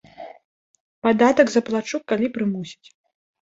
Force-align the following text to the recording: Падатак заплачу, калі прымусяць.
Падатак 1.07 1.47
заплачу, 1.57 2.01
калі 2.13 2.31
прымусяць. 2.39 2.89